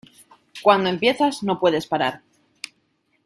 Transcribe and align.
Cuando 0.63 0.89
empiezas, 0.89 1.43
no 1.43 1.59
puedes 1.59 1.85
parar. 1.85 2.23